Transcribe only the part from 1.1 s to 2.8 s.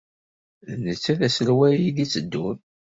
i d aselway i d-iteddun.